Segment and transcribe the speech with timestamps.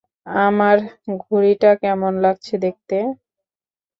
[0.41, 0.77] আমার
[1.21, 2.97] ঘুড়িটা কেমন লাগছে দেখতে?